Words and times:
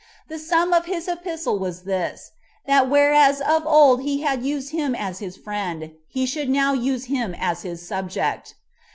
The 0.29 0.39
sum 0.39 0.73
of 0.73 0.85
his 0.87 1.07
epistle 1.07 1.59
was 1.59 1.83
this, 1.83 2.31
that 2.65 2.89
whereas 2.89 3.39
of 3.39 3.67
old 3.67 4.01
he 4.01 4.21
had 4.21 4.41
used 4.43 4.71
him 4.71 4.95
as 4.95 5.19
his 5.19 5.37
friend, 5.37 5.91
he 6.07 6.25
should 6.25 6.49
now 6.49 6.73
use 6.73 7.05
him 7.05 7.35
as 7.37 7.61
his 7.61 7.87
subject. 7.87 8.55